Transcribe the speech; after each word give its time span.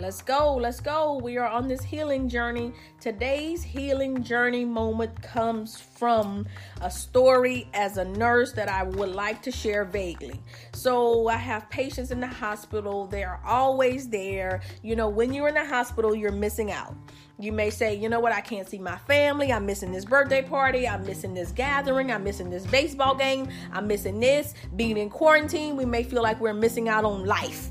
Let's 0.00 0.22
go. 0.22 0.56
Let's 0.56 0.80
go. 0.80 1.18
We 1.18 1.36
are 1.36 1.46
on 1.46 1.68
this 1.68 1.82
healing 1.82 2.26
journey. 2.26 2.72
Today's 3.00 3.62
healing 3.62 4.22
journey 4.22 4.64
moment 4.64 5.20
comes 5.20 5.78
from 5.78 6.46
a 6.80 6.90
story 6.90 7.68
as 7.74 7.98
a 7.98 8.06
nurse 8.06 8.52
that 8.52 8.70
I 8.70 8.82
would 8.82 9.10
like 9.10 9.42
to 9.42 9.50
share 9.50 9.84
vaguely. 9.84 10.40
So, 10.72 11.28
I 11.28 11.36
have 11.36 11.68
patients 11.68 12.12
in 12.12 12.18
the 12.18 12.26
hospital. 12.26 13.08
They 13.08 13.24
are 13.24 13.42
always 13.44 14.08
there. 14.08 14.62
You 14.82 14.96
know, 14.96 15.10
when 15.10 15.34
you're 15.34 15.48
in 15.48 15.54
the 15.54 15.66
hospital, 15.66 16.14
you're 16.14 16.32
missing 16.32 16.72
out. 16.72 16.94
You 17.38 17.52
may 17.52 17.68
say, 17.68 17.94
you 17.94 18.08
know 18.08 18.20
what, 18.20 18.32
I 18.32 18.40
can't 18.40 18.66
see 18.66 18.78
my 18.78 18.96
family. 18.96 19.52
I'm 19.52 19.66
missing 19.66 19.92
this 19.92 20.06
birthday 20.06 20.42
party. 20.42 20.88
I'm 20.88 21.04
missing 21.04 21.34
this 21.34 21.52
gathering. 21.52 22.10
I'm 22.10 22.24
missing 22.24 22.48
this 22.48 22.66
baseball 22.66 23.14
game. 23.14 23.48
I'm 23.70 23.86
missing 23.86 24.18
this. 24.18 24.54
Being 24.76 24.96
in 24.96 25.10
quarantine, 25.10 25.76
we 25.76 25.84
may 25.84 26.04
feel 26.04 26.22
like 26.22 26.40
we're 26.40 26.54
missing 26.54 26.88
out 26.88 27.04
on 27.04 27.26
life. 27.26 27.68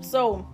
So, 0.00 0.48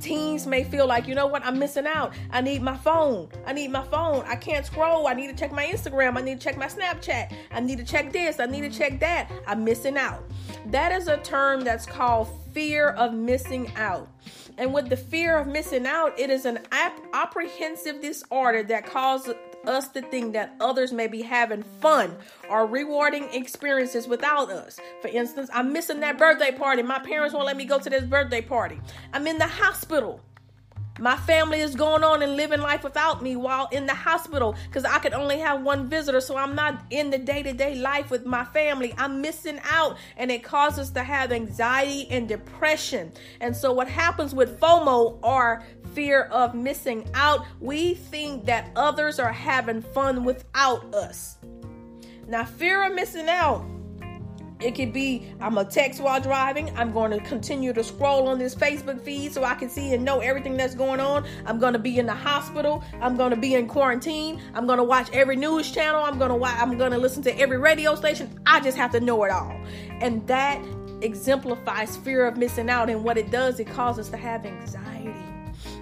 teens 0.00 0.46
may 0.46 0.64
feel 0.64 0.86
like, 0.86 1.06
you 1.06 1.14
know 1.14 1.26
what, 1.26 1.44
I'm 1.44 1.58
missing 1.58 1.86
out. 1.86 2.14
I 2.30 2.40
need 2.40 2.62
my 2.62 2.76
phone. 2.76 3.28
I 3.46 3.52
need 3.52 3.70
my 3.70 3.84
phone. 3.84 4.24
I 4.26 4.36
can't 4.36 4.64
scroll. 4.64 5.06
I 5.06 5.14
need 5.14 5.28
to 5.28 5.34
check 5.34 5.52
my 5.52 5.66
Instagram. 5.66 6.16
I 6.16 6.22
need 6.22 6.40
to 6.40 6.44
check 6.44 6.56
my 6.56 6.66
Snapchat. 6.66 7.32
I 7.50 7.60
need 7.60 7.78
to 7.78 7.84
check 7.84 8.12
this. 8.12 8.40
I 8.40 8.46
need 8.46 8.62
to 8.62 8.70
check 8.70 9.00
that. 9.00 9.30
I'm 9.46 9.64
missing 9.64 9.96
out. 9.96 10.24
That 10.66 10.92
is 10.92 11.08
a 11.08 11.18
term 11.18 11.62
that's 11.62 11.86
called 11.86 12.28
fear 12.56 12.88
of 12.88 13.12
missing 13.12 13.70
out. 13.76 14.08
And 14.56 14.72
with 14.72 14.88
the 14.88 14.96
fear 14.96 15.36
of 15.36 15.46
missing 15.46 15.86
out, 15.86 16.18
it 16.18 16.30
is 16.30 16.46
an 16.46 16.60
ap- 16.72 17.02
apprehensive 17.12 18.00
disorder 18.00 18.62
that 18.62 18.86
causes 18.86 19.34
us 19.66 19.88
to 19.88 20.00
think 20.00 20.32
that 20.32 20.54
others 20.58 20.90
may 20.90 21.06
be 21.06 21.20
having 21.20 21.62
fun 21.62 22.16
or 22.48 22.66
rewarding 22.66 23.24
experiences 23.34 24.08
without 24.08 24.50
us. 24.50 24.80
For 25.02 25.08
instance, 25.08 25.50
I'm 25.52 25.70
missing 25.70 26.00
that 26.00 26.16
birthday 26.16 26.50
party. 26.50 26.82
My 26.82 26.98
parents 26.98 27.34
won't 27.34 27.44
let 27.44 27.58
me 27.58 27.66
go 27.66 27.78
to 27.78 27.90
this 27.90 28.04
birthday 28.04 28.40
party. 28.40 28.80
I'm 29.12 29.26
in 29.26 29.36
the 29.36 29.46
hospital. 29.46 30.22
My 30.98 31.16
family 31.16 31.60
is 31.60 31.74
going 31.74 32.02
on 32.02 32.22
and 32.22 32.36
living 32.36 32.60
life 32.60 32.82
without 32.82 33.22
me 33.22 33.36
while 33.36 33.68
in 33.70 33.86
the 33.86 33.94
hospital 33.94 34.56
because 34.66 34.84
I 34.84 34.98
could 34.98 35.12
only 35.12 35.38
have 35.38 35.62
one 35.62 35.88
visitor. 35.88 36.20
So 36.20 36.36
I'm 36.36 36.54
not 36.54 36.82
in 36.90 37.10
the 37.10 37.18
day 37.18 37.42
to 37.42 37.52
day 37.52 37.74
life 37.74 38.10
with 38.10 38.24
my 38.24 38.44
family. 38.44 38.94
I'm 38.96 39.20
missing 39.20 39.60
out, 39.64 39.98
and 40.16 40.30
it 40.30 40.42
causes 40.42 40.90
to 40.92 41.02
have 41.02 41.32
anxiety 41.32 42.08
and 42.10 42.28
depression. 42.28 43.12
And 43.40 43.54
so, 43.54 43.72
what 43.72 43.88
happens 43.88 44.34
with 44.34 44.58
FOMO 44.60 45.18
or 45.22 45.62
fear 45.94 46.24
of 46.24 46.54
missing 46.54 47.08
out, 47.14 47.44
we 47.60 47.94
think 47.94 48.46
that 48.46 48.70
others 48.76 49.18
are 49.18 49.32
having 49.32 49.82
fun 49.82 50.24
without 50.24 50.94
us. 50.94 51.38
Now, 52.26 52.44
fear 52.44 52.84
of 52.84 52.94
missing 52.94 53.28
out 53.28 53.64
it 54.60 54.74
could 54.74 54.92
be 54.92 55.32
I'm 55.40 55.58
a 55.58 55.64
text 55.64 56.00
while 56.00 56.20
driving. 56.20 56.76
I'm 56.76 56.92
going 56.92 57.10
to 57.10 57.20
continue 57.20 57.72
to 57.72 57.84
scroll 57.84 58.28
on 58.28 58.38
this 58.38 58.54
Facebook 58.54 59.00
feed 59.02 59.32
so 59.32 59.44
I 59.44 59.54
can 59.54 59.68
see 59.68 59.92
and 59.92 60.04
know 60.04 60.20
everything 60.20 60.56
that's 60.56 60.74
going 60.74 61.00
on. 61.00 61.26
I'm 61.44 61.58
going 61.58 61.74
to 61.74 61.78
be 61.78 61.98
in 61.98 62.06
the 62.06 62.14
hospital. 62.14 62.82
I'm 63.00 63.16
going 63.16 63.30
to 63.30 63.36
be 63.36 63.54
in 63.54 63.68
quarantine. 63.68 64.40
I'm 64.54 64.66
going 64.66 64.78
to 64.78 64.84
watch 64.84 65.10
every 65.12 65.36
news 65.36 65.70
channel. 65.70 66.02
I'm 66.02 66.18
going 66.18 66.30
to 66.30 66.36
watch, 66.36 66.56
I'm 66.58 66.78
going 66.78 66.92
to 66.92 66.98
listen 66.98 67.22
to 67.24 67.38
every 67.38 67.58
radio 67.58 67.94
station. 67.94 68.30
I 68.46 68.60
just 68.60 68.76
have 68.76 68.92
to 68.92 69.00
know 69.00 69.22
it 69.24 69.30
all. 69.30 69.60
And 70.00 70.26
that 70.26 70.64
exemplifies 71.02 71.96
fear 71.98 72.26
of 72.26 72.38
missing 72.38 72.70
out 72.70 72.88
and 72.88 73.04
what 73.04 73.18
it 73.18 73.30
does 73.30 73.60
it 73.60 73.66
causes 73.66 74.06
us 74.06 74.10
to 74.10 74.16
have 74.16 74.46
anxiety 74.46 75.25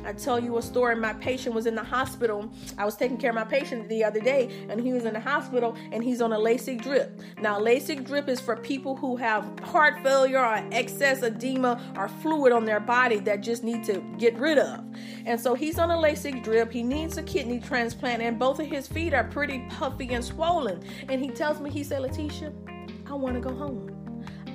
I 0.04 0.12
tell 0.12 0.38
you 0.38 0.58
a 0.58 0.62
story. 0.62 0.96
My 0.96 1.14
patient 1.14 1.54
was 1.54 1.66
in 1.66 1.74
the 1.74 1.82
hospital. 1.82 2.50
I 2.78 2.84
was 2.84 2.96
taking 2.96 3.16
care 3.16 3.30
of 3.30 3.36
my 3.36 3.44
patient 3.44 3.88
the 3.88 4.04
other 4.04 4.20
day, 4.20 4.66
and 4.68 4.80
he 4.80 4.92
was 4.92 5.04
in 5.04 5.14
the 5.14 5.20
hospital 5.20 5.76
and 5.92 6.02
he's 6.02 6.20
on 6.20 6.32
a 6.32 6.38
Lasix 6.38 6.82
drip. 6.82 7.20
Now, 7.40 7.58
Lasix 7.58 8.04
drip 8.04 8.28
is 8.28 8.40
for 8.40 8.56
people 8.56 8.96
who 8.96 9.16
have 9.16 9.58
heart 9.60 10.02
failure 10.02 10.44
or 10.44 10.64
excess 10.72 11.22
edema 11.22 11.80
or 11.96 12.08
fluid 12.08 12.52
on 12.52 12.64
their 12.64 12.80
body 12.80 13.18
that 13.20 13.40
just 13.40 13.64
need 13.64 13.84
to 13.84 14.02
get 14.18 14.36
rid 14.36 14.58
of. 14.58 14.84
And 15.26 15.40
so 15.40 15.54
he's 15.54 15.78
on 15.78 15.90
a 15.90 15.96
Lasix 15.96 16.42
drip. 16.42 16.70
He 16.70 16.82
needs 16.82 17.16
a 17.16 17.22
kidney 17.22 17.60
transplant, 17.60 18.22
and 18.22 18.38
both 18.38 18.60
of 18.60 18.66
his 18.66 18.86
feet 18.86 19.14
are 19.14 19.24
pretty 19.24 19.64
puffy 19.70 20.12
and 20.12 20.24
swollen. 20.24 20.82
And 21.08 21.22
he 21.22 21.30
tells 21.30 21.60
me, 21.60 21.70
he 21.70 21.82
said, 21.82 22.02
Letitia, 22.02 22.52
I 23.06 23.14
want 23.14 23.34
to 23.34 23.40
go 23.40 23.54
home. 23.54 24.03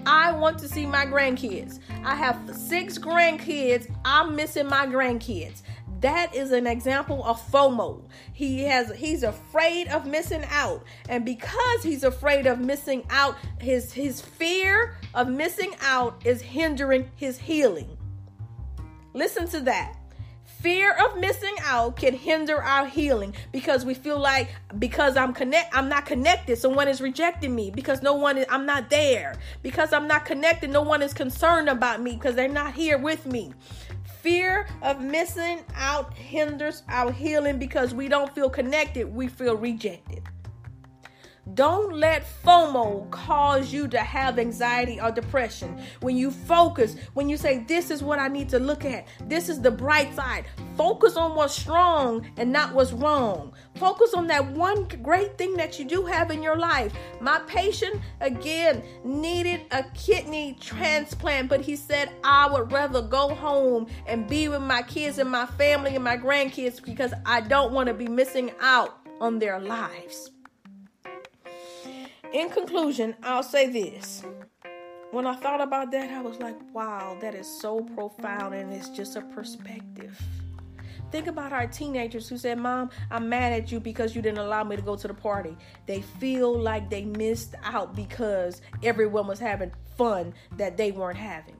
I 0.05 0.31
want 0.31 0.57
to 0.59 0.67
see 0.67 0.85
my 0.85 1.05
grandkids. 1.05 1.79
I 2.03 2.15
have 2.15 2.37
six 2.55 2.97
grandkids. 2.97 3.93
I'm 4.05 4.35
missing 4.35 4.67
my 4.67 4.85
grandkids. 4.85 5.61
That 6.01 6.33
is 6.33 6.51
an 6.51 6.65
example 6.65 7.23
of 7.25 7.41
FOMO. 7.51 8.01
He 8.33 8.63
has 8.63 8.91
he's 8.95 9.23
afraid 9.23 9.89
of 9.89 10.05
missing 10.05 10.45
out. 10.49 10.83
And 11.09 11.25
because 11.25 11.83
he's 11.83 12.03
afraid 12.03 12.47
of 12.47 12.59
missing 12.59 13.05
out, 13.09 13.35
his 13.59 13.91
his 13.91 14.21
fear 14.21 14.95
of 15.13 15.27
missing 15.27 15.75
out 15.81 16.21
is 16.25 16.41
hindering 16.41 17.11
his 17.15 17.37
healing. 17.37 17.97
Listen 19.13 19.47
to 19.49 19.59
that 19.61 19.98
fear 20.61 20.91
of 20.93 21.17
missing 21.17 21.55
out 21.63 21.95
can 21.95 22.13
hinder 22.13 22.61
our 22.61 22.85
healing 22.85 23.33
because 23.51 23.85
we 23.85 23.93
feel 23.93 24.19
like 24.19 24.49
because 24.77 25.15
I'm 25.15 25.33
connect 25.33 25.75
I'm 25.75 25.87
not 25.87 26.05
connected 26.05 26.57
someone 26.57 26.87
is 26.87 27.01
rejecting 27.01 27.55
me 27.55 27.71
because 27.71 28.01
no 28.01 28.13
one 28.13 28.37
is 28.37 28.45
I'm 28.49 28.65
not 28.65 28.89
there. 28.89 29.35
Because 29.61 29.93
I'm 29.93 30.07
not 30.07 30.25
connected 30.25 30.69
no 30.69 30.81
one 30.81 31.01
is 31.01 31.13
concerned 31.13 31.69
about 31.69 32.01
me 32.01 32.13
because 32.15 32.35
they're 32.35 32.47
not 32.47 32.73
here 32.73 32.97
with 32.97 33.25
me. 33.25 33.53
Fear 34.21 34.67
of 34.81 35.01
missing 35.01 35.63
out 35.75 36.13
hinders 36.13 36.83
our 36.89 37.11
healing 37.11 37.57
because 37.57 37.93
we 37.93 38.09
don't 38.09 38.33
feel 38.35 38.49
connected 38.49 39.13
we 39.13 39.27
feel 39.27 39.55
rejected 39.55 40.23
don't 41.53 41.93
let 41.93 42.25
FOMO 42.43 43.09
cause 43.11 43.71
you 43.71 43.87
to 43.87 43.99
have 43.99 44.39
anxiety 44.39 44.99
or 44.99 45.11
depression. 45.11 45.81
When 46.01 46.17
you 46.17 46.31
focus, 46.31 46.95
when 47.13 47.29
you 47.29 47.37
say, 47.37 47.63
This 47.67 47.91
is 47.91 48.03
what 48.03 48.19
I 48.19 48.27
need 48.27 48.49
to 48.49 48.59
look 48.59 48.85
at, 48.85 49.07
this 49.27 49.49
is 49.49 49.61
the 49.61 49.71
bright 49.71 50.13
side, 50.15 50.45
focus 50.75 51.15
on 51.15 51.35
what's 51.35 51.55
strong 51.55 52.25
and 52.37 52.51
not 52.51 52.73
what's 52.73 52.91
wrong. 52.91 53.53
Focus 53.75 54.13
on 54.13 54.27
that 54.27 54.45
one 54.51 54.87
great 55.01 55.37
thing 55.37 55.53
that 55.55 55.79
you 55.79 55.85
do 55.85 56.05
have 56.05 56.31
in 56.31 56.43
your 56.43 56.57
life. 56.57 56.93
My 57.21 57.39
patient, 57.47 58.01
again, 58.21 58.83
needed 59.03 59.61
a 59.71 59.83
kidney 59.93 60.57
transplant, 60.59 61.49
but 61.49 61.61
he 61.61 61.75
said, 61.75 62.11
I 62.23 62.47
would 62.51 62.71
rather 62.71 63.01
go 63.01 63.33
home 63.33 63.87
and 64.05 64.27
be 64.27 64.49
with 64.49 64.61
my 64.61 64.81
kids 64.81 65.17
and 65.17 65.29
my 65.29 65.45
family 65.45 65.95
and 65.95 66.03
my 66.03 66.17
grandkids 66.17 66.83
because 66.83 67.13
I 67.25 67.41
don't 67.41 67.73
want 67.73 67.87
to 67.87 67.93
be 67.93 68.07
missing 68.07 68.51
out 68.59 68.99
on 69.21 69.39
their 69.39 69.59
lives. 69.59 70.31
In 72.31 72.51
conclusion, 72.51 73.15
I'll 73.23 73.41
say 73.41 73.67
this. 73.71 74.23
When 75.09 75.25
I 75.25 75.35
thought 75.37 75.61
about 75.61 75.89
that, 75.91 76.11
I 76.11 76.21
was 76.21 76.37
like, 76.37 76.55
wow, 76.75 77.17
that 77.21 77.33
is 77.33 77.47
so 77.47 77.81
profound 77.81 78.53
and 78.53 78.71
it's 78.71 78.89
just 78.89 79.15
a 79.15 79.21
perspective. 79.21 80.21
Think 81.11 81.25
about 81.25 81.51
our 81.51 81.65
teenagers 81.65 82.29
who 82.29 82.37
said, 82.37 82.59
Mom, 82.59 82.91
I'm 83.09 83.29
mad 83.29 83.53
at 83.53 83.71
you 83.71 83.79
because 83.79 84.15
you 84.15 84.21
didn't 84.21 84.37
allow 84.37 84.63
me 84.63 84.75
to 84.75 84.81
go 84.83 84.95
to 84.95 85.07
the 85.07 85.13
party. 85.13 85.57
They 85.87 86.01
feel 86.01 86.55
like 86.55 86.91
they 86.91 87.03
missed 87.03 87.55
out 87.63 87.95
because 87.95 88.61
everyone 88.83 89.25
was 89.25 89.39
having 89.39 89.71
fun 89.97 90.35
that 90.57 90.77
they 90.77 90.91
weren't 90.91 91.17
having. 91.17 91.55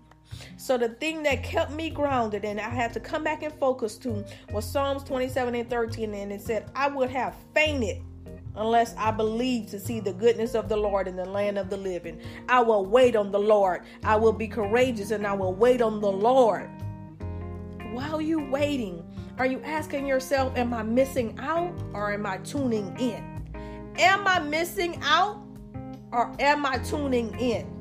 So 0.58 0.78
the 0.78 0.90
thing 0.90 1.24
that 1.24 1.42
kept 1.42 1.72
me 1.72 1.90
grounded 1.90 2.46
and 2.46 2.62
I 2.62 2.70
had 2.70 2.94
to 2.94 3.00
come 3.00 3.24
back 3.24 3.42
and 3.42 3.54
focus 3.56 3.98
to 4.00 4.24
was 4.52 4.72
Psalms 4.72 5.04
27 5.04 5.56
and 5.56 5.68
13. 5.68 6.14
And 6.14 6.32
it 6.32 6.42
said, 6.42 6.70
I 6.76 6.90
would 6.90 7.10
have 7.10 7.36
fainted 7.56 8.04
unless 8.60 8.94
I 8.98 9.10
believe 9.12 9.68
to 9.68 9.80
see 9.80 10.02
the 10.02 10.14
goodness 10.14 10.54
of 10.54 10.68
the 10.68 10.76
Lord 10.76 11.08
in 11.08 11.16
the 11.16 11.26
land 11.26 11.58
of 11.58 11.70
the 11.70 11.78
living. 11.78 12.20
I 12.50 12.60
will 12.60 12.86
wait 12.86 13.16
on 13.16 13.32
the 13.32 13.40
Lord. 13.40 13.84
I 14.04 14.18
will 14.18 14.34
be 14.34 14.48
courageous 14.48 15.12
and 15.12 15.26
I 15.26 15.34
will 15.34 15.54
wait 15.54 15.82
on 15.82 16.02
the 16.02 16.12
Lord. 16.12 16.70
While 17.94 18.22
you 18.22 18.48
waiting, 18.52 19.04
are 19.38 19.46
you 19.46 19.62
asking 19.64 20.06
yourself, 20.06 20.56
Am 20.58 20.74
I 20.74 20.84
missing 20.84 21.40
out 21.40 21.74
or 21.94 22.12
am 22.12 22.26
I 22.26 22.38
tuning 22.40 22.96
in? 23.00 23.24
Am 23.98 24.28
I 24.28 24.40
missing 24.40 25.00
out 25.04 25.42
or 26.12 26.36
am 26.40 26.66
I 26.66 26.78
tuning 26.80 27.34
in? 27.40 27.80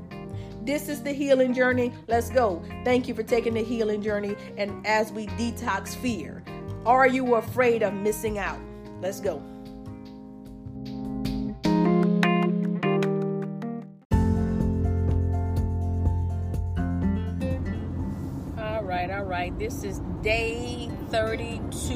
This 0.63 0.89
is 0.89 1.03
the 1.03 1.13
healing 1.13 1.55
journey. 1.55 1.93
Let's 2.07 2.31
go. 2.31 2.63
Thank 2.85 3.09
you 3.09 3.15
for 3.15 3.23
taking 3.25 3.55
the 3.55 3.65
healing 3.65 4.01
journey. 4.01 4.37
And 4.57 4.87
as 4.87 5.11
we 5.11 5.27
detox 5.29 5.97
fear, 5.97 6.45
are 6.87 7.07
you 7.07 7.35
afraid 7.35 7.83
of 7.83 7.95
missing 7.95 8.39
out? 8.39 8.61
Let's 9.01 9.21
go. 9.21 9.43
Right. 19.29 19.57
This 19.59 19.85
is 19.85 19.99
day 20.23 20.91
32 21.11 21.95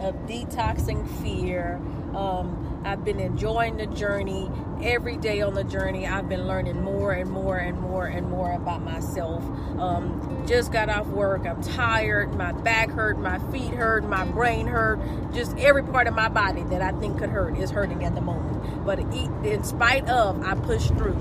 of 0.00 0.14
detoxing 0.26 1.08
fear. 1.22 1.76
Um, 2.14 2.82
I've 2.84 3.04
been 3.04 3.20
enjoying 3.20 3.78
the 3.78 3.86
journey. 3.86 4.50
Every 4.82 5.16
day 5.16 5.40
on 5.40 5.54
the 5.54 5.64
journey, 5.64 6.06
I've 6.06 6.28
been 6.28 6.46
learning 6.46 6.82
more 6.82 7.12
and 7.12 7.30
more 7.30 7.56
and 7.56 7.80
more 7.80 8.04
and 8.06 8.28
more 8.28 8.52
about 8.52 8.82
myself. 8.82 9.42
Um, 9.78 10.44
just 10.46 10.70
got 10.70 10.90
off 10.90 11.06
work. 11.06 11.46
I'm 11.46 11.62
tired. 11.62 12.34
My 12.34 12.52
back 12.52 12.90
hurt. 12.90 13.18
My 13.18 13.38
feet 13.50 13.72
hurt. 13.72 14.04
My 14.04 14.26
brain 14.26 14.66
hurt. 14.66 15.00
Just 15.32 15.56
every 15.56 15.82
part 15.82 16.06
of 16.06 16.14
my 16.14 16.28
body 16.28 16.64
that 16.64 16.82
I 16.82 16.92
think 17.00 17.18
could 17.18 17.30
hurt 17.30 17.58
is 17.58 17.70
hurting 17.70 18.04
at 18.04 18.14
the 18.14 18.20
moment. 18.20 18.84
But 18.84 19.00
in 19.00 19.64
spite 19.64 20.06
of, 20.08 20.42
I 20.42 20.54
pushed 20.54 20.88
through. 20.88 21.16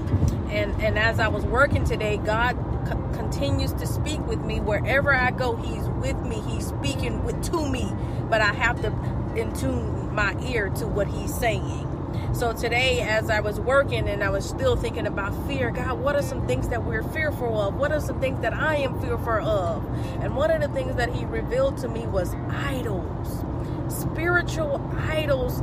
And 0.49 0.79
and 0.81 0.99
as 0.99 1.19
I 1.19 1.29
was 1.29 1.45
working 1.45 1.85
today, 1.85 2.17
God 2.17 2.66
co- 2.87 3.09
continues 3.13 3.73
to 3.73 3.87
speak 3.87 4.25
with 4.25 4.39
me 4.39 4.59
wherever 4.59 5.13
I 5.13 5.31
go. 5.31 5.55
He's 5.55 5.87
with 5.89 6.19
me. 6.21 6.41
He's 6.41 6.67
speaking 6.67 7.23
with 7.23 7.43
to 7.51 7.69
me, 7.69 7.91
but 8.29 8.41
I 8.41 8.53
have 8.53 8.81
to 8.81 8.87
in 9.35 9.53
tune 9.53 10.13
my 10.13 10.35
ear 10.47 10.69
to 10.69 10.87
what 10.87 11.07
he's 11.07 11.33
saying. 11.33 11.87
So 12.33 12.53
today, 12.53 13.01
as 13.01 13.29
I 13.29 13.39
was 13.39 13.59
working 13.59 14.07
and 14.07 14.23
I 14.23 14.29
was 14.29 14.47
still 14.47 14.75
thinking 14.75 15.07
about 15.07 15.33
fear, 15.47 15.71
God, 15.71 15.99
what 15.99 16.15
are 16.15 16.21
some 16.21 16.45
things 16.47 16.69
that 16.69 16.83
we're 16.83 17.03
fearful 17.03 17.59
of? 17.59 17.75
What 17.75 17.91
are 17.91 17.99
some 17.99 18.19
things 18.19 18.41
that 18.41 18.53
I 18.53 18.77
am 18.77 18.99
fearful 19.01 19.47
of? 19.47 19.83
And 20.23 20.35
one 20.35 20.51
of 20.51 20.61
the 20.61 20.67
things 20.69 20.95
that 20.95 21.13
He 21.13 21.25
revealed 21.25 21.77
to 21.79 21.87
me 21.87 22.05
was 22.07 22.35
idols, 22.49 23.43
spiritual 23.87 24.81
idols, 25.09 25.61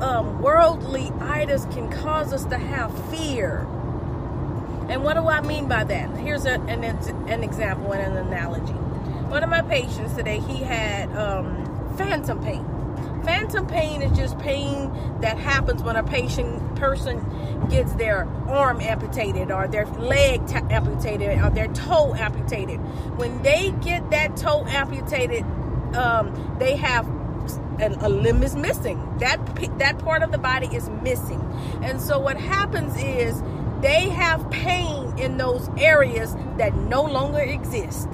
um, 0.00 0.42
worldly 0.42 1.10
idols 1.20 1.66
can 1.66 1.90
cause 1.90 2.32
us 2.32 2.44
to 2.46 2.58
have 2.58 2.92
fear. 3.10 3.66
And 4.88 5.02
what 5.02 5.14
do 5.14 5.28
I 5.28 5.40
mean 5.40 5.66
by 5.66 5.84
that? 5.84 6.16
Here's 6.16 6.44
a, 6.44 6.60
an, 6.62 6.84
an 6.84 7.42
example 7.42 7.92
and 7.92 8.16
an 8.16 8.26
analogy. 8.26 8.72
One 8.72 9.42
of 9.42 9.50
my 9.50 9.62
patients 9.62 10.14
today, 10.14 10.40
he 10.40 10.62
had 10.62 11.08
um, 11.16 11.94
phantom 11.96 12.42
pain 12.42 12.64
Phantom 13.24 13.66
pain 13.66 14.02
is 14.02 14.16
just 14.16 14.38
pain 14.38 14.92
that 15.20 15.38
happens 15.38 15.82
when 15.82 15.96
a 15.96 16.02
patient 16.02 16.76
person 16.76 17.24
gets 17.70 17.92
their 17.94 18.24
arm 18.48 18.80
amputated 18.80 19.50
or 19.50 19.66
their 19.66 19.86
leg 19.86 20.46
t- 20.46 20.56
amputated 20.70 21.40
or 21.40 21.48
their 21.48 21.68
toe 21.68 22.14
amputated. 22.14 22.78
When 23.16 23.42
they 23.42 23.70
get 23.82 24.10
that 24.10 24.36
toe 24.36 24.66
amputated, 24.66 25.42
um, 25.96 26.56
they 26.58 26.76
have 26.76 27.08
a, 27.80 27.96
a 28.00 28.10
limb 28.10 28.42
is 28.42 28.54
missing. 28.56 29.00
That 29.20 29.38
that 29.78 29.98
part 30.00 30.22
of 30.22 30.30
the 30.30 30.38
body 30.38 30.66
is 30.66 30.90
missing, 31.02 31.40
and 31.82 32.00
so 32.00 32.18
what 32.18 32.36
happens 32.36 32.94
is 32.96 33.42
they 33.84 34.08
have 34.08 34.50
pain 34.50 35.12
in 35.18 35.36
those 35.36 35.68
areas 35.76 36.34
that 36.56 36.74
no 36.74 37.02
longer 37.02 37.40
exist. 37.40 38.08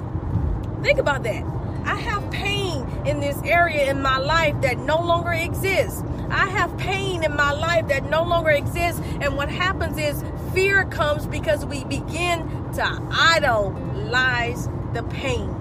Think 0.83 0.99
about 0.99 1.23
that. 1.23 1.45
I 1.85 1.95
have 1.95 2.29
pain 2.29 2.85
in 3.05 3.21
this 3.21 3.41
area 3.45 3.89
in 3.89 4.01
my 4.01 4.17
life 4.17 4.59
that 4.63 4.79
no 4.79 4.99
longer 5.01 5.31
exists. 5.31 6.03
I 6.29 6.49
have 6.49 6.77
pain 6.77 7.23
in 7.23 7.33
my 7.37 7.53
life 7.53 7.87
that 7.87 8.03
no 8.09 8.21
longer 8.23 8.49
exists. 8.49 9.01
And 9.21 9.37
what 9.37 9.49
happens 9.49 9.97
is 9.97 10.25
fear 10.53 10.83
comes 10.83 11.25
because 11.25 11.65
we 11.65 11.85
begin 11.85 12.39
to 12.73 13.07
idolize 13.09 14.67
the 14.91 15.03
pain. 15.03 15.55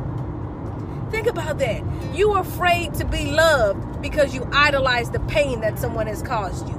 Think 1.13 1.29
about 1.29 1.59
that. 1.59 1.85
You 2.13 2.33
are 2.33 2.43
afraid 2.43 2.95
to 2.95 3.05
be 3.05 3.31
loved 3.31 4.03
because 4.03 4.35
you 4.35 4.49
idolize 4.51 5.13
the 5.13 5.21
pain 5.21 5.61
that 5.61 5.79
someone 5.79 6.09
has 6.09 6.21
caused 6.21 6.69
you. 6.69 6.77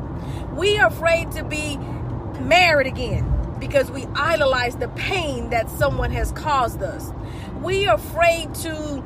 We 0.54 0.77
are 0.80 0.88
afraid 0.88 1.31
to 1.31 1.45
be 1.45 1.80
married 2.41 2.88
again 2.88 3.25
because 3.59 3.91
we 3.91 4.05
idolize 4.15 4.75
the 4.75 4.88
pain 4.89 5.49
that 5.51 5.69
someone 5.69 6.11
has 6.11 6.31
caused 6.31 6.81
us. 6.81 7.11
We 7.61 7.88
are 7.88 7.95
afraid 7.95 8.53
to 8.55 9.03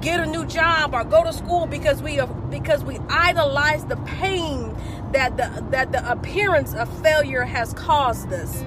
get 0.00 0.20
a 0.20 0.26
new 0.26 0.46
job 0.46 0.94
or 0.94 1.04
go 1.04 1.24
to 1.24 1.32
school 1.32 1.66
because 1.66 2.02
we 2.02 2.20
because 2.50 2.84
we 2.84 2.98
idolize 3.08 3.84
the 3.86 3.96
pain 3.96 4.74
that 5.12 5.36
the 5.36 5.64
that 5.70 5.92
the 5.92 6.10
appearance 6.10 6.74
of 6.74 6.88
failure 7.02 7.42
has 7.42 7.72
caused 7.74 8.32
us. 8.32 8.62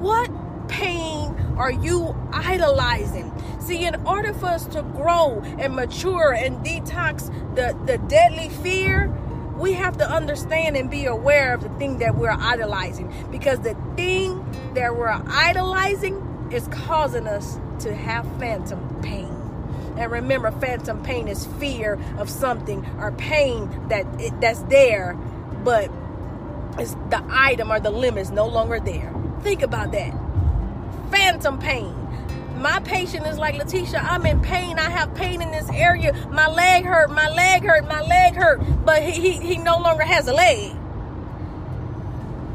What 0.00 0.30
pain 0.68 1.34
are 1.56 1.70
you 1.70 2.14
idolizing? 2.32 3.32
See, 3.60 3.84
in 3.84 3.94
order 4.06 4.32
for 4.32 4.46
us 4.46 4.66
to 4.68 4.82
grow 4.82 5.40
and 5.58 5.76
mature 5.76 6.32
and 6.32 6.64
detox 6.64 7.26
the, 7.54 7.76
the 7.86 7.98
deadly 8.08 8.48
fear, 8.48 9.14
we 9.60 9.74
have 9.74 9.98
to 9.98 10.10
understand 10.10 10.76
and 10.76 10.90
be 10.90 11.04
aware 11.04 11.54
of 11.54 11.62
the 11.62 11.68
thing 11.78 11.98
that 11.98 12.16
we're 12.16 12.30
idolizing 12.30 13.12
because 13.30 13.60
the 13.60 13.76
thing 13.94 14.42
that 14.74 14.96
we're 14.96 15.08
idolizing 15.08 16.48
is 16.50 16.66
causing 16.68 17.26
us 17.26 17.58
to 17.80 17.94
have 17.94 18.26
phantom 18.38 19.02
pain. 19.02 19.28
And 19.98 20.10
remember, 20.10 20.50
phantom 20.50 21.02
pain 21.02 21.28
is 21.28 21.46
fear 21.58 22.00
of 22.18 22.30
something 22.30 22.86
or 22.98 23.12
pain 23.12 23.88
that 23.88 24.06
it, 24.18 24.40
that's 24.40 24.62
there, 24.64 25.14
but 25.62 25.90
it's 26.78 26.94
the 27.10 27.22
item 27.28 27.70
or 27.70 27.80
the 27.80 27.90
limb 27.90 28.16
is 28.16 28.30
no 28.30 28.46
longer 28.46 28.80
there. 28.80 29.12
Think 29.42 29.60
about 29.60 29.92
that. 29.92 30.14
Phantom 31.10 31.58
pain. 31.58 31.99
My 32.60 32.78
patient 32.80 33.26
is 33.26 33.38
like, 33.38 33.54
Letitia, 33.54 34.00
I'm 34.00 34.26
in 34.26 34.42
pain. 34.42 34.78
I 34.78 34.90
have 34.90 35.14
pain 35.14 35.40
in 35.40 35.50
this 35.50 35.68
area. 35.70 36.12
My 36.30 36.46
leg 36.46 36.84
hurt, 36.84 37.10
my 37.10 37.30
leg 37.30 37.62
hurt, 37.62 37.88
my 37.88 38.02
leg 38.02 38.34
hurt. 38.34 38.60
But 38.84 39.02
he, 39.02 39.12
he, 39.12 39.54
he 39.54 39.56
no 39.56 39.78
longer 39.78 40.02
has 40.02 40.28
a 40.28 40.34
leg. 40.34 40.76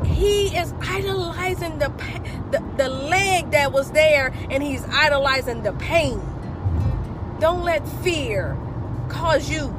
He 0.05 0.55
is 0.55 0.73
idolizing 0.79 1.79
the, 1.79 1.91
the, 2.51 2.63
the 2.77 2.87
leg 2.87 3.49
that 3.51 3.71
was 3.71 3.91
there 3.91 4.31
and 4.51 4.61
he's 4.61 4.85
idolizing 4.85 5.63
the 5.63 5.73
pain. 5.73 6.21
Don't 7.39 7.63
let 7.63 7.87
fear 8.03 8.55
cause 9.09 9.49
you 9.49 9.75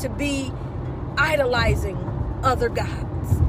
to 0.00 0.10
be 0.10 0.52
idolizing 1.16 1.96
other 2.42 2.68
gods. 2.68 3.40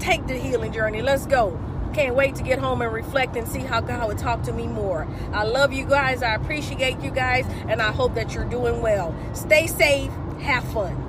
Take 0.00 0.26
the 0.26 0.34
healing 0.34 0.72
journey. 0.72 1.00
Let's 1.00 1.26
go. 1.26 1.58
Can't 1.94 2.16
wait 2.16 2.34
to 2.34 2.42
get 2.42 2.58
home 2.58 2.82
and 2.82 2.92
reflect 2.92 3.36
and 3.36 3.46
see 3.46 3.60
how 3.60 3.80
God 3.80 4.08
would 4.08 4.18
talk 4.18 4.42
to 4.42 4.52
me 4.52 4.66
more. 4.66 5.06
I 5.32 5.44
love 5.44 5.72
you 5.72 5.86
guys. 5.86 6.24
I 6.24 6.34
appreciate 6.34 6.98
you 6.98 7.12
guys. 7.12 7.46
And 7.68 7.80
I 7.80 7.92
hope 7.92 8.16
that 8.16 8.34
you're 8.34 8.44
doing 8.44 8.82
well. 8.82 9.14
Stay 9.32 9.68
safe. 9.68 10.10
Have 10.40 10.64
fun. 10.72 11.00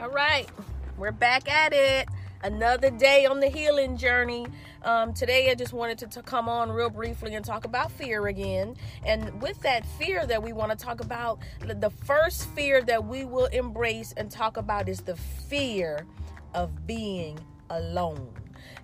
All 0.00 0.08
right. 0.08 0.48
We're 0.96 1.12
back 1.12 1.50
at 1.50 1.74
it. 1.74 2.08
Another 2.46 2.90
day 2.90 3.26
on 3.26 3.40
the 3.40 3.48
healing 3.48 3.96
journey. 3.96 4.46
Um, 4.82 5.12
today, 5.12 5.50
I 5.50 5.56
just 5.56 5.72
wanted 5.72 5.98
to, 5.98 6.06
to 6.06 6.22
come 6.22 6.48
on 6.48 6.70
real 6.70 6.90
briefly 6.90 7.34
and 7.34 7.44
talk 7.44 7.64
about 7.64 7.90
fear 7.90 8.28
again. 8.28 8.76
And 9.04 9.42
with 9.42 9.60
that 9.62 9.84
fear 9.98 10.24
that 10.28 10.40
we 10.40 10.52
want 10.52 10.70
to 10.70 10.76
talk 10.78 11.00
about, 11.00 11.40
the 11.58 11.90
first 11.90 12.48
fear 12.50 12.82
that 12.82 13.04
we 13.04 13.24
will 13.24 13.46
embrace 13.46 14.14
and 14.16 14.30
talk 14.30 14.58
about 14.58 14.88
is 14.88 15.00
the 15.00 15.16
fear 15.16 16.06
of 16.54 16.86
being 16.86 17.36
alone. 17.70 18.30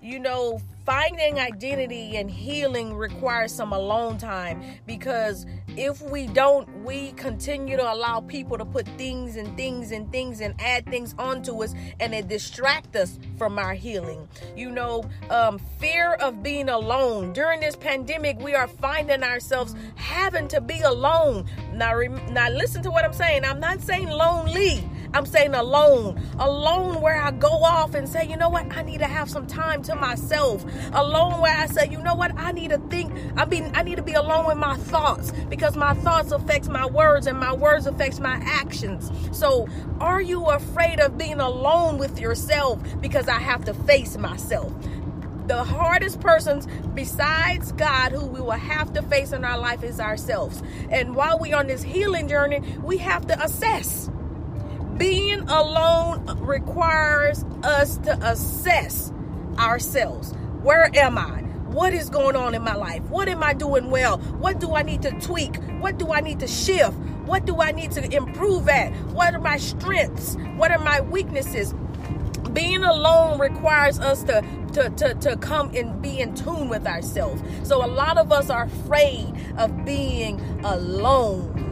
You 0.03 0.19
know, 0.19 0.61
finding 0.85 1.39
identity 1.39 2.17
and 2.17 2.31
healing 2.31 2.95
requires 2.95 3.53
some 3.53 3.73
alone 3.73 4.19
time 4.19 4.63
because 4.87 5.47
if 5.77 6.03
we 6.03 6.27
don't, 6.27 6.69
we 6.85 7.13
continue 7.13 7.77
to 7.77 7.93
allow 7.93 8.21
people 8.21 8.59
to 8.59 8.65
put 8.65 8.87
things 8.99 9.37
and 9.37 9.57
things 9.57 9.93
and 9.93 10.11
things 10.11 10.41
and 10.41 10.55
add 10.61 10.85
things 10.87 11.15
onto 11.19 11.63
us 11.63 11.75
and 12.01 12.15
it 12.15 12.29
distract 12.29 12.97
us 12.97 13.19
from 13.39 13.59
our 13.59 13.75
healing. 13.75 14.29
You 14.57 14.71
know, 14.71 15.05
um, 15.31 15.59
fear 15.79 16.15
of 16.15 16.43
being 16.43 16.69
alone. 16.69 17.33
During 17.33 17.61
this 17.61 17.77
pandemic, 17.77 18.39
we 18.41 18.55
are 18.55 18.67
finding 18.67 19.23
ourselves 19.23 19.75
having 19.95 20.49
to 20.49 20.61
be 20.61 20.81
alone. 20.81 21.47
Now, 21.73 21.99
now 22.31 22.51
listen 22.51 22.83
to 22.83 22.91
what 22.91 23.05
I'm 23.05 23.13
saying. 23.13 23.45
I'm 23.45 23.61
not 23.61 23.81
saying 23.81 24.09
lonely. 24.09 24.89
I'm 25.15 25.27
saying 25.27 25.55
alone. 25.55 26.21
Alone 26.39 27.01
where 27.01 27.21
I 27.21 27.31
go 27.33 27.49
off 27.49 27.95
and 27.95 28.09
say, 28.09 28.27
you 28.27 28.37
know 28.37 28.49
what? 28.49 28.75
I 28.75 28.83
need 28.83 28.99
to 28.99 29.07
have 29.07 29.29
some 29.29 29.47
time 29.47 29.83
to 29.85 29.95
myself. 29.95 30.65
Alone 30.93 31.41
where 31.41 31.57
I 31.57 31.67
say, 31.67 31.89
you 31.91 31.99
know 32.03 32.15
what? 32.15 32.33
I 32.37 32.53
need 32.53 32.71
to 32.71 32.79
think. 32.79 33.13
I 33.37 33.45
mean, 33.45 33.71
I 33.75 33.83
need 33.83 33.97
to 33.97 34.03
be 34.03 34.13
alone 34.15 34.47
with 34.47 34.57
my 34.57 34.77
thoughts 34.77 35.33
because 35.49 35.77
my 35.77 35.95
thoughts 35.95 36.33
affects 36.33 36.69
my 36.69 36.87
words 36.87 37.27
and 37.27 37.39
my 37.39 37.53
words 37.53 37.87
affects 37.87 38.21
my 38.21 38.41
actions. 38.45 39.11
So, 39.37 39.69
are 40.01 40.21
you 40.21 40.45
afraid 40.47 41.01
of 41.01 41.17
being 41.19 41.41
alone 41.41 41.99
with 41.99 42.19
yourself 42.19 42.81
because 43.01 43.29
I 43.29 43.39
have 43.39 43.65
to 43.67 43.75
face 43.75 44.17
myself? 44.17 44.73
the 45.47 45.65
hardest 45.65 46.21
persons 46.21 46.69
besides 46.95 47.73
God 47.73 48.13
who 48.13 48.25
we 48.25 48.41
will 48.41 48.53
have 48.53 48.93
to 48.95 49.03
face 49.03 49.33
in 49.33 49.45
our 49.45 49.59
life 49.59 49.83
is 49.83 49.99
ourselves. 49.99 50.63
And 50.89 51.17
while 51.17 51.39
we're 51.39 51.57
on 51.57 51.67
this 51.67 51.83
healing 51.83 52.29
journey, 52.29 52.61
we 52.83 52.99
have 52.99 53.27
to 53.27 53.43
assess 53.43 54.09
being 54.97 55.41
alone 55.49 56.25
requires 56.41 57.45
us 57.63 57.97
to 57.99 58.13
assess 58.23 59.13
ourselves. 59.59 60.33
Where 60.63 60.91
am 60.95 61.19
I? 61.19 61.43
What 61.73 61.93
is 61.93 62.09
going 62.09 62.37
on 62.37 62.55
in 62.55 62.63
my 62.63 62.75
life? 62.75 63.03
What 63.05 63.29
am 63.29 63.43
I 63.43 63.53
doing 63.53 63.91
well? 63.91 64.19
What 64.19 64.61
do 64.61 64.75
I 64.75 64.83
need 64.83 65.03
to 65.03 65.11
tweak? 65.21 65.57
What 65.81 65.99
do 65.99 66.13
I 66.13 66.21
need 66.21 66.39
to 66.41 66.47
shift? 66.47 66.95
What 67.25 67.47
do 67.47 67.61
I 67.61 67.73
need 67.73 67.91
to 67.93 68.15
improve 68.15 68.69
at? 68.69 68.93
What 69.13 69.35
are 69.35 69.41
my 69.41 69.57
strengths? 69.57 70.37
What 70.57 70.71
are 70.71 70.79
my 70.79 71.01
weaknesses? 71.01 71.75
Being 72.53 72.85
alone 72.85 73.41
requires 73.41 73.99
us 73.99 74.23
to 74.25 74.45
to, 74.75 74.89
to, 74.91 75.15
to 75.15 75.37
come 75.37 75.75
and 75.75 76.01
be 76.01 76.21
in 76.21 76.35
tune 76.35 76.69
with 76.69 76.87
ourselves. 76.87 77.43
So 77.63 77.85
a 77.85 77.89
lot 77.89 78.17
of 78.17 78.33
us 78.33 78.49
are 78.49 78.65
afraid 78.65 79.35
of 79.59 79.85
being 79.85 80.41
alone 80.65 81.63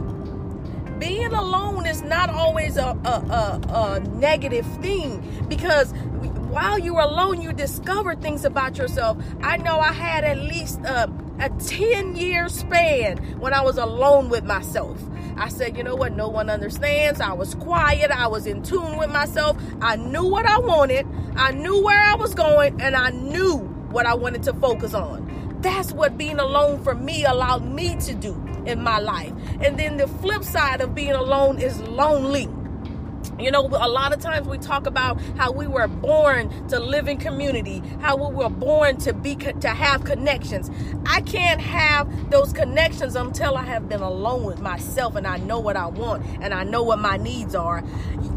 being 1.01 1.33
alone 1.33 1.87
is 1.87 2.03
not 2.03 2.29
always 2.29 2.77
a, 2.77 2.95
a, 3.03 3.09
a, 3.09 3.95
a 3.95 3.99
negative 4.17 4.67
thing 4.83 5.45
because 5.49 5.93
while 6.51 6.77
you're 6.77 6.99
alone, 6.99 7.41
you 7.41 7.53
discover 7.53 8.13
things 8.13 8.43
about 8.43 8.77
yourself. 8.77 9.17
I 9.41 9.55
know 9.57 9.79
I 9.79 9.93
had 9.93 10.25
at 10.25 10.37
least 10.37 10.79
a, 10.81 11.09
a 11.39 11.49
10 11.49 12.17
year 12.17 12.49
span 12.49 13.17
when 13.39 13.53
I 13.53 13.61
was 13.61 13.77
alone 13.77 14.29
with 14.29 14.43
myself. 14.43 15.01
I 15.37 15.47
said, 15.47 15.77
you 15.77 15.83
know 15.83 15.95
what? 15.95 16.11
No 16.11 16.27
one 16.27 16.49
understands. 16.49 17.21
I 17.21 17.31
was 17.31 17.55
quiet. 17.55 18.11
I 18.11 18.27
was 18.27 18.45
in 18.45 18.63
tune 18.63 18.97
with 18.97 19.09
myself. 19.09 19.57
I 19.81 19.95
knew 19.95 20.25
what 20.25 20.45
I 20.45 20.59
wanted. 20.59 21.07
I 21.37 21.51
knew 21.51 21.81
where 21.81 21.99
I 21.99 22.15
was 22.15 22.35
going, 22.35 22.81
and 22.81 22.97
I 22.97 23.11
knew 23.11 23.57
what 23.89 24.05
I 24.05 24.13
wanted 24.13 24.43
to 24.43 24.53
focus 24.53 24.93
on. 24.93 25.57
That's 25.61 25.93
what 25.93 26.17
being 26.17 26.39
alone 26.39 26.83
for 26.83 26.95
me 26.95 27.23
allowed 27.23 27.65
me 27.65 27.95
to 28.01 28.13
do 28.13 28.33
in 28.65 28.83
my 28.83 28.99
life. 28.99 29.31
And 29.61 29.79
then 29.79 29.97
the 29.97 30.07
flip 30.07 30.43
side 30.43 30.81
of 30.81 30.93
being 30.93 31.11
alone 31.11 31.59
is 31.59 31.79
lonely. 31.81 32.49
You 33.39 33.49
know, 33.49 33.61
a 33.65 33.89
lot 33.89 34.13
of 34.13 34.19
times 34.19 34.47
we 34.47 34.57
talk 34.57 34.85
about 34.85 35.19
how 35.37 35.51
we 35.51 35.65
were 35.65 35.87
born 35.87 36.67
to 36.67 36.79
live 36.79 37.07
in 37.07 37.17
community, 37.17 37.81
how 37.99 38.15
we 38.15 38.35
were 38.35 38.49
born 38.49 38.97
to 38.97 39.13
be 39.13 39.35
to 39.35 39.69
have 39.69 40.03
connections. 40.03 40.69
I 41.05 41.21
can't 41.21 41.59
have 41.59 42.29
those 42.29 42.53
connections 42.53 43.15
until 43.15 43.57
I 43.57 43.63
have 43.63 43.89
been 43.89 44.01
alone 44.01 44.43
with 44.43 44.61
myself 44.61 45.15
and 45.15 45.25
I 45.25 45.37
know 45.37 45.59
what 45.59 45.75
I 45.75 45.87
want 45.87 46.25
and 46.41 46.53
I 46.53 46.63
know 46.63 46.83
what 46.83 46.99
my 46.99 47.17
needs 47.17 47.55
are. 47.55 47.83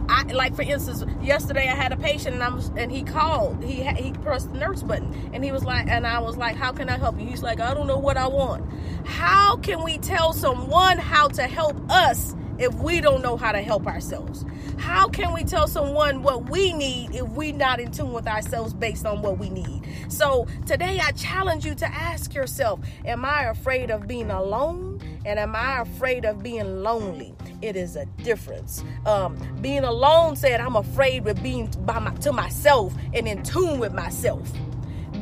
I 0.08 0.22
like 0.32 0.54
for 0.54 0.62
instance, 0.62 1.04
yesterday 1.22 1.68
I 1.68 1.74
had 1.74 1.92
a 1.92 1.96
patient 1.96 2.34
and 2.34 2.42
I'm 2.42 2.60
and 2.76 2.90
he 2.90 3.02
called. 3.02 3.62
He 3.62 3.82
he 3.82 4.12
pressed 4.12 4.52
the 4.52 4.58
nurse 4.58 4.82
button 4.82 5.30
and 5.34 5.44
he 5.44 5.52
was 5.52 5.64
like 5.64 5.86
and 5.86 6.06
I 6.06 6.18
was 6.20 6.36
like, 6.36 6.56
"How 6.56 6.72
can 6.72 6.88
I 6.88 6.98
help 6.98 7.20
you?" 7.20 7.26
He's 7.26 7.42
like, 7.42 7.60
"I 7.60 7.74
don't 7.74 7.86
know 7.86 7.98
what 7.98 8.16
I 8.16 8.26
want." 8.26 8.64
How 9.04 9.56
can 9.56 9.82
we 9.82 9.98
tell 9.98 10.32
someone 10.32 10.98
how 10.98 11.28
to 11.28 11.42
help 11.42 11.76
us? 11.90 12.34
If 12.58 12.75
we 12.75 13.00
don't 13.00 13.23
know 13.23 13.37
how 13.37 13.52
to 13.52 13.61
help 13.61 13.87
ourselves? 13.87 14.44
How 14.78 15.08
can 15.08 15.32
we 15.32 15.44
tell 15.44 15.66
someone 15.66 16.23
what 16.23 16.50
we 16.50 16.73
need 16.73 17.14
if 17.14 17.28
we're 17.28 17.54
not 17.54 17.80
in 17.80 17.90
tune 17.90 18.12
with 18.12 18.26
ourselves 18.26 18.75
based 18.75 19.06
on 19.06 19.23
what 19.23 19.38
we 19.38 19.50
need? 19.50 19.82
So 20.08 20.46
today 20.66 21.00
I 21.02 21.12
challenge 21.12 21.64
you 21.64 21.75
to 21.76 21.87
ask 21.87 22.34
yourself, 22.34 22.80
am 23.04 23.25
I 23.25 23.44
afraid 23.44 23.90
of 23.90 24.06
being 24.06 24.30
alone? 24.30 25.00
And 25.26 25.38
am 25.38 25.56
I 25.56 25.80
afraid 25.80 26.25
of 26.25 26.42
being 26.42 26.82
lonely? 26.82 27.34
It 27.62 27.76
is 27.76 27.96
a 27.96 28.04
difference. 28.23 28.84
Um, 29.06 29.38
being 29.62 29.84
alone 29.84 30.37
said, 30.37 30.61
I'm 30.61 30.76
afraid 30.76 31.26
of 31.26 31.42
being 31.42 31.68
by 31.87 31.99
my, 31.99 32.11
to 32.16 32.32
myself 32.32 32.94
and 33.14 33.26
in 33.26 33.42
tune 33.42 33.78
with 33.78 33.94
myself. 33.94 34.52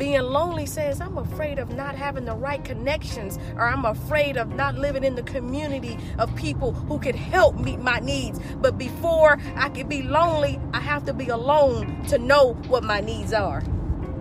Being 0.03 0.23
lonely 0.23 0.67
says, 0.67 1.01
I'm 1.01 1.17
afraid 1.17 1.61
of 1.61 1.77
not 1.77 1.95
having 1.95 2.25
the 2.25 2.35
right 2.35 2.65
connections, 2.65 3.39
or 3.55 3.69
I'm 3.69 3.85
afraid 3.85 4.37
of 4.37 4.49
not 4.49 4.75
living 4.75 5.05
in 5.05 5.15
the 5.15 5.23
community 5.23 5.97
of 6.19 6.35
people 6.35 6.73
who 6.73 6.99
could 6.99 7.15
help 7.15 7.55
meet 7.61 7.79
my 7.79 8.01
needs. 8.01 8.41
But 8.57 8.79
before 8.79 9.39
I 9.55 9.69
can 9.69 9.87
be 9.87 10.03
lonely, 10.03 10.59
I 10.75 10.81
have 10.81 11.07
to 11.07 11.15
be 11.15 11.29
alone 11.29 12.05
to 12.09 12.19
know 12.19 12.55
what 12.67 12.83
my 12.83 13.01
needs 13.01 13.33
are. 13.33 13.63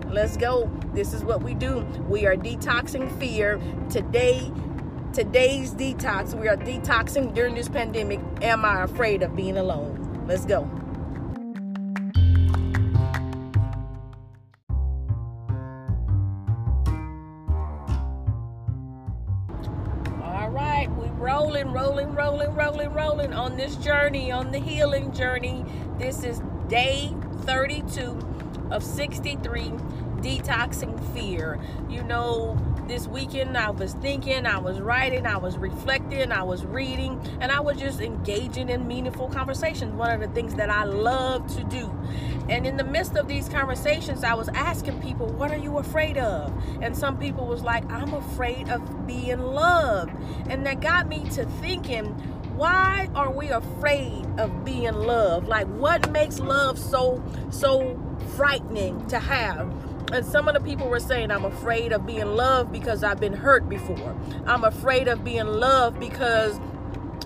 Let's 0.08 0.36
go. 0.36 0.70
This 0.94 1.12
is 1.12 1.24
what 1.24 1.42
we 1.42 1.52
do. 1.52 1.80
We 2.08 2.26
are 2.26 2.36
detoxing 2.36 3.10
fear. 3.18 3.60
Today, 3.90 4.52
today's 5.12 5.74
detox, 5.74 6.32
we 6.40 6.46
are 6.46 6.56
detoxing 6.56 7.34
during 7.34 7.56
this 7.56 7.68
pandemic. 7.68 8.20
Am 8.40 8.64
I 8.64 8.84
afraid 8.84 9.24
of 9.24 9.34
being 9.34 9.56
alone? 9.56 10.26
Let's 10.28 10.46
go. 10.46 10.70
Rolling, 20.90 21.72
rolling, 21.72 22.14
rolling, 22.14 22.54
rolling, 22.54 22.92
rolling 22.92 23.32
on 23.32 23.56
this 23.56 23.76
journey, 23.76 24.30
on 24.30 24.50
the 24.50 24.58
healing 24.58 25.12
journey. 25.12 25.64
This 25.98 26.24
is 26.24 26.40
day 26.68 27.14
32 27.42 28.18
of 28.70 28.82
63 28.82 29.72
detoxing 30.20 30.98
fear. 31.12 31.58
You 31.88 32.02
know, 32.02 32.56
this 32.92 33.08
weekend 33.08 33.56
I 33.56 33.70
was 33.70 33.94
thinking, 33.94 34.44
I 34.44 34.58
was 34.58 34.78
writing, 34.78 35.24
I 35.24 35.38
was 35.38 35.56
reflecting, 35.56 36.30
I 36.30 36.42
was 36.42 36.62
reading, 36.66 37.18
and 37.40 37.50
I 37.50 37.58
was 37.58 37.78
just 37.78 38.02
engaging 38.02 38.68
in 38.68 38.86
meaningful 38.86 39.30
conversations. 39.30 39.94
One 39.94 40.10
of 40.10 40.20
the 40.20 40.28
things 40.34 40.54
that 40.56 40.68
I 40.68 40.84
love 40.84 41.46
to 41.56 41.64
do. 41.64 41.90
And 42.50 42.66
in 42.66 42.76
the 42.76 42.84
midst 42.84 43.16
of 43.16 43.28
these 43.28 43.48
conversations, 43.48 44.24
I 44.24 44.34
was 44.34 44.50
asking 44.50 45.00
people, 45.00 45.26
what 45.26 45.50
are 45.50 45.56
you 45.56 45.78
afraid 45.78 46.18
of? 46.18 46.52
And 46.82 46.94
some 46.94 47.16
people 47.16 47.46
was 47.46 47.62
like, 47.62 47.90
I'm 47.90 48.12
afraid 48.12 48.68
of 48.68 49.06
being 49.06 49.40
loved. 49.40 50.12
And 50.50 50.66
that 50.66 50.82
got 50.82 51.08
me 51.08 51.24
to 51.30 51.46
thinking, 51.62 52.08
why 52.56 53.08
are 53.14 53.30
we 53.30 53.48
afraid 53.48 54.26
of 54.38 54.66
being 54.66 54.92
loved? 54.92 55.48
Like 55.48 55.66
what 55.66 56.10
makes 56.10 56.40
love 56.40 56.78
so 56.78 57.24
so 57.50 57.98
frightening 58.36 59.06
to 59.06 59.18
have? 59.18 59.72
And 60.12 60.26
some 60.26 60.46
of 60.46 60.54
the 60.54 60.60
people 60.60 60.88
were 60.88 61.00
saying, 61.00 61.30
I'm 61.30 61.44
afraid 61.44 61.92
of 61.92 62.06
being 62.06 62.26
loved 62.26 62.70
because 62.70 63.02
I've 63.02 63.18
been 63.18 63.32
hurt 63.32 63.68
before. 63.68 64.14
I'm 64.46 64.62
afraid 64.62 65.08
of 65.08 65.24
being 65.24 65.46
loved 65.46 65.98
because 65.98 66.60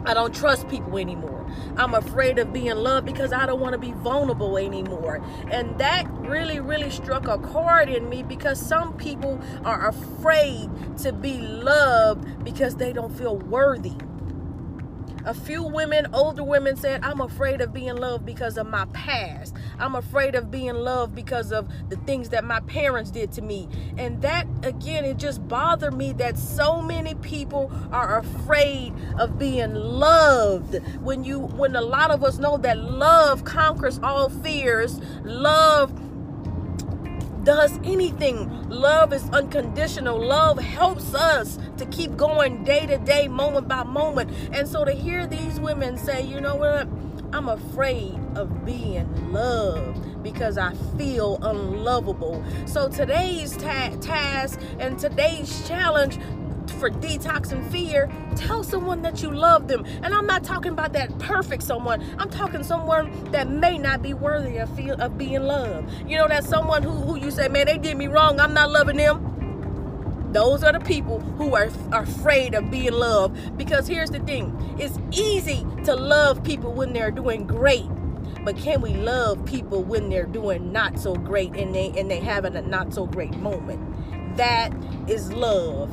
I 0.04 0.14
don't 0.14 0.32
trust 0.32 0.68
people 0.68 0.98
anymore. 0.98 1.44
I'm 1.76 1.94
afraid 1.94 2.38
of 2.38 2.52
being 2.52 2.76
loved 2.76 3.06
because 3.06 3.32
I 3.32 3.44
don't 3.44 3.60
want 3.60 3.72
to 3.72 3.78
be 3.78 3.90
vulnerable 3.92 4.56
anymore. 4.56 5.20
And 5.50 5.76
that 5.78 6.08
really, 6.20 6.60
really 6.60 6.90
struck 6.90 7.26
a 7.26 7.38
chord 7.38 7.88
in 7.88 8.08
me 8.08 8.22
because 8.22 8.60
some 8.60 8.92
people 8.96 9.40
are 9.64 9.88
afraid 9.88 10.70
to 10.98 11.12
be 11.12 11.38
loved 11.38 12.44
because 12.44 12.76
they 12.76 12.92
don't 12.92 13.12
feel 13.16 13.36
worthy. 13.36 13.94
A 15.26 15.34
few 15.34 15.64
women, 15.64 16.06
older 16.14 16.44
women 16.44 16.76
said, 16.76 17.02
I'm 17.02 17.20
afraid 17.20 17.60
of 17.60 17.72
being 17.72 17.96
loved 17.96 18.24
because 18.24 18.56
of 18.56 18.68
my 18.68 18.84
past. 18.92 19.56
I'm 19.76 19.96
afraid 19.96 20.36
of 20.36 20.52
being 20.52 20.76
loved 20.76 21.16
because 21.16 21.50
of 21.50 21.68
the 21.88 21.96
things 21.96 22.28
that 22.28 22.44
my 22.44 22.60
parents 22.60 23.10
did 23.10 23.32
to 23.32 23.42
me. 23.42 23.68
And 23.98 24.22
that, 24.22 24.46
again, 24.62 25.04
it 25.04 25.16
just 25.16 25.46
bothered 25.48 25.94
me 25.94 26.12
that 26.12 26.38
so 26.38 26.80
many 26.80 27.16
people 27.16 27.72
are 27.90 28.18
afraid 28.18 28.94
of 29.18 29.36
being 29.36 29.74
loved. 29.74 30.76
When 31.00 31.24
you, 31.24 31.40
when 31.40 31.74
a 31.74 31.82
lot 31.82 32.12
of 32.12 32.22
us 32.22 32.38
know 32.38 32.56
that 32.58 32.78
love 32.78 33.44
conquers 33.44 33.98
all 34.04 34.28
fears, 34.28 35.00
love 35.24 35.92
does 37.46 37.78
anything. 37.84 38.68
Love 38.68 39.12
is 39.12 39.22
unconditional. 39.30 40.18
Love 40.18 40.58
helps 40.58 41.14
us 41.14 41.58
to 41.76 41.86
keep 41.86 42.16
going 42.16 42.64
day 42.64 42.86
to 42.86 42.98
day, 42.98 43.28
moment 43.28 43.68
by 43.68 43.84
moment. 43.84 44.30
And 44.52 44.66
so 44.68 44.84
to 44.84 44.92
hear 44.92 45.28
these 45.28 45.60
women 45.60 45.96
say, 45.96 46.22
you 46.22 46.40
know 46.40 46.56
what? 46.56 46.88
I'm 47.32 47.48
afraid 47.48 48.18
of 48.34 48.64
being 48.64 49.32
loved 49.32 50.22
because 50.24 50.58
I 50.58 50.74
feel 50.98 51.38
unlovable. 51.42 52.44
So 52.66 52.88
today's 52.88 53.56
ta- 53.56 53.96
task 54.00 54.60
and 54.80 54.98
today's 54.98 55.66
challenge 55.68 56.18
for 56.70 56.90
detoxing 56.90 57.68
fear, 57.70 58.10
tell 58.34 58.62
someone 58.62 59.02
that 59.02 59.22
you 59.22 59.30
love 59.30 59.68
them. 59.68 59.84
And 60.02 60.14
I'm 60.14 60.26
not 60.26 60.44
talking 60.44 60.72
about 60.72 60.92
that 60.94 61.16
perfect 61.18 61.62
someone. 61.62 62.04
I'm 62.18 62.30
talking 62.30 62.62
someone 62.62 63.30
that 63.32 63.48
may 63.48 63.78
not 63.78 64.02
be 64.02 64.14
worthy 64.14 64.58
of 64.58 64.74
feel 64.76 65.00
of 65.00 65.18
being 65.18 65.42
loved. 65.42 65.90
You 66.08 66.16
know, 66.18 66.28
that 66.28 66.44
someone 66.44 66.82
who, 66.82 66.90
who 66.90 67.18
you 67.18 67.30
say, 67.30 67.48
man, 67.48 67.66
they 67.66 67.78
did 67.78 67.96
me 67.96 68.06
wrong. 68.06 68.40
I'm 68.40 68.54
not 68.54 68.70
loving 68.70 68.96
them. 68.96 69.32
Those 70.32 70.62
are 70.62 70.72
the 70.72 70.80
people 70.80 71.20
who 71.20 71.54
are, 71.54 71.70
are 71.92 72.02
afraid 72.02 72.54
of 72.54 72.70
being 72.70 72.92
loved. 72.92 73.56
Because 73.56 73.86
here's 73.86 74.10
the 74.10 74.20
thing 74.20 74.76
it's 74.78 74.98
easy 75.12 75.66
to 75.84 75.94
love 75.94 76.42
people 76.44 76.72
when 76.72 76.92
they're 76.92 77.10
doing 77.10 77.46
great. 77.46 77.86
But 78.44 78.56
can 78.56 78.80
we 78.80 78.94
love 78.94 79.44
people 79.44 79.82
when 79.82 80.08
they're 80.08 80.26
doing 80.26 80.72
not 80.72 80.98
so 80.98 81.14
great 81.14 81.56
and 81.56 81.74
they 81.74 81.92
and 81.96 82.10
they 82.10 82.20
having 82.20 82.54
a 82.54 82.62
not 82.62 82.92
so 82.92 83.06
great 83.06 83.36
moment? 83.38 84.36
That 84.36 84.72
is 85.08 85.32
love 85.32 85.90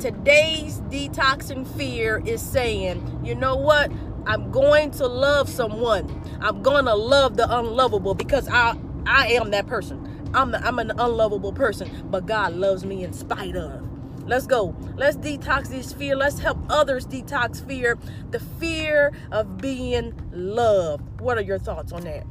today's 0.00 0.80
detoxing 0.82 1.66
fear 1.76 2.22
is 2.24 2.42
saying, 2.42 3.20
you 3.24 3.34
know 3.34 3.56
what? 3.56 3.90
I'm 4.26 4.50
going 4.50 4.90
to 4.92 5.06
love 5.06 5.48
someone. 5.48 6.22
I'm 6.40 6.62
going 6.62 6.84
to 6.84 6.94
love 6.94 7.36
the 7.36 7.58
unlovable 7.58 8.14
because 8.14 8.48
I 8.48 8.76
I 9.06 9.28
am 9.28 9.50
that 9.52 9.66
person. 9.66 10.30
I'm 10.34 10.54
I'm 10.54 10.78
an 10.78 10.92
unlovable 10.98 11.52
person, 11.52 12.08
but 12.10 12.26
God 12.26 12.54
loves 12.54 12.84
me 12.84 13.04
in 13.04 13.12
spite 13.12 13.56
of. 13.56 13.82
Let's 14.26 14.46
go. 14.46 14.76
Let's 14.96 15.16
detox 15.16 15.68
this 15.68 15.92
fear. 15.92 16.14
Let's 16.14 16.38
help 16.38 16.58
others 16.68 17.06
detox 17.06 17.66
fear. 17.66 17.98
The 18.30 18.40
fear 18.40 19.12
of 19.32 19.58
being 19.58 20.12
loved. 20.32 21.20
What 21.20 21.38
are 21.38 21.42
your 21.42 21.58
thoughts 21.58 21.92
on 21.92 22.02
that? 22.02 22.26